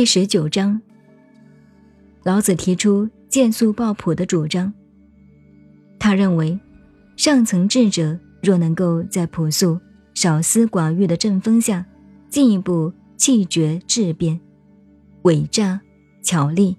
[0.00, 0.80] 第十九章，
[2.22, 4.72] 老子提出见素抱朴的主张。
[5.98, 6.58] 他认为，
[7.16, 9.78] 上层智者若能够在朴素、
[10.14, 11.84] 少思寡欲的阵风下，
[12.30, 14.40] 进一步气绝质变、
[15.24, 15.78] 伪诈
[16.22, 16.74] 巧立，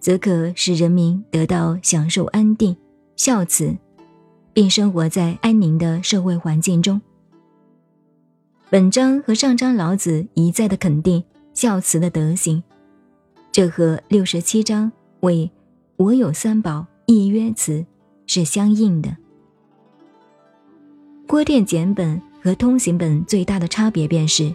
[0.00, 2.74] 则可使人民得到享受安定、
[3.14, 3.76] 孝慈，
[4.54, 6.98] 并生活在安宁的社会环境中。
[8.70, 11.22] 本章和上章老子一再的肯定
[11.60, 12.62] 孝慈的德行，
[13.50, 15.50] 这和六十七章为
[15.98, 17.84] “我有三宝，一曰慈”。
[18.28, 19.16] 是相应的。
[21.26, 24.54] 郭店简本和通行本最大的差别便是，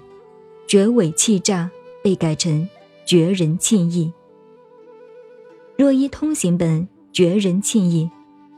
[0.65, 1.69] 绝伪弃诈
[2.01, 2.69] 被改成
[3.05, 4.13] 绝人弃义。
[5.77, 8.09] 若依通行本绝人弃义，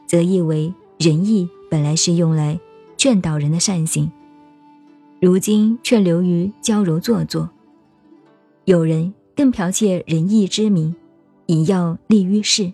[0.06, 2.60] 则意为仁义本来是用来
[2.96, 4.12] 劝导人的善行，
[5.20, 7.50] 如今却流于娇柔做作。
[8.66, 10.96] 有人更剽窃仁义之名，
[11.46, 12.74] 以要立于世。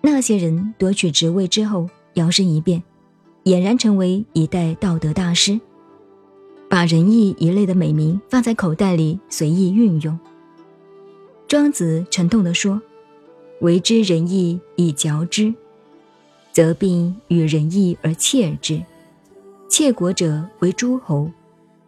[0.00, 2.82] 那些人夺取职位之后，摇身一变，
[3.44, 5.60] 俨然成为一代道德大师，
[6.70, 10.18] 把仁义一类的美名放在口袋里随意运用。
[11.46, 12.80] 庄子沉痛地说
[13.60, 15.52] ：“为之仁义以嚼之，
[16.50, 18.82] 则并与仁义而窃之。
[19.68, 21.30] 窃国者为诸侯，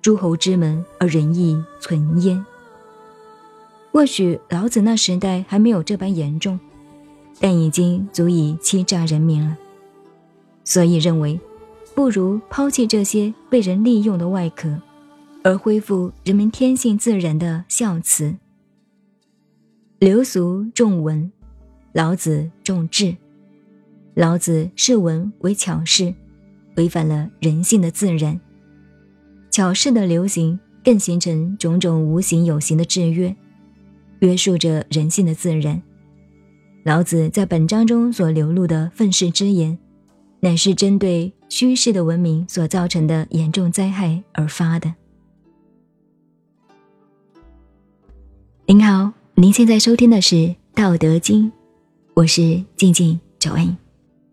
[0.03, 2.45] 诸侯之门而仁义存焉。”
[3.97, 6.61] 或许老子那时代还没有这般严重。
[7.41, 9.57] 但已经足以欺诈人民了，
[10.65, 11.41] 所以认为，
[11.95, 14.79] 不如抛弃这些被人利用的外壳，
[15.43, 18.37] 而恢复人民天性自然的孝慈。
[19.99, 21.33] 流俗重文，
[21.95, 23.17] 老子重智。
[24.13, 26.13] 老子视文为巧事，
[26.77, 28.39] 违反了人性的自然。
[29.51, 33.35] 巧事的流行，更形成种种无形有形的制约，
[34.21, 35.83] 约束着人性的自然。
[36.85, 39.77] 老子在本章中所流露的愤世之言，
[40.41, 44.95] 乃是针对虚世的文明所造成的严重灾害而发的。
[48.67, 50.35] 您好，您现在收听的是
[50.75, 51.47] 《道德经》，
[52.15, 53.77] 我是静静九恩，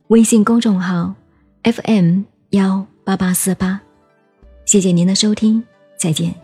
[0.07, 1.15] 微信公众号
[1.63, 2.21] FM
[2.51, 3.81] 幺八八四八，
[4.65, 5.63] 谢谢您的收听，
[5.97, 6.42] 再见。